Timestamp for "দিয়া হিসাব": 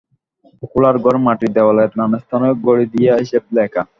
2.93-3.43